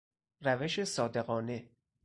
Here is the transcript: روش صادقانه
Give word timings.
روش 0.41 0.83
صادقانه 0.83 1.69